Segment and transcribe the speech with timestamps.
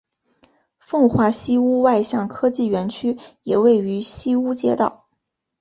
[0.79, 5.05] 奉化西坞外向科技园区也位于西坞街道。